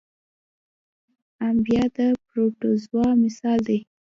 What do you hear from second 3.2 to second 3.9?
مثال دی